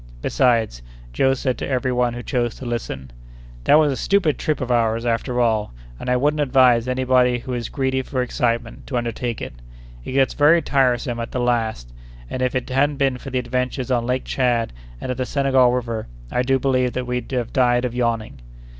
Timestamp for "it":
9.43-9.53, 10.03-10.13, 12.55-12.67